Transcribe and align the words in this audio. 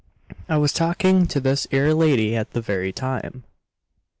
"I 0.49 0.57
was 0.57 0.73
talking 0.73 1.27
to 1.27 1.39
this 1.39 1.67
'ere 1.71 1.93
lady 1.93 2.35
at 2.35 2.53
the 2.53 2.61
very 2.61 2.91
time." 2.91 3.43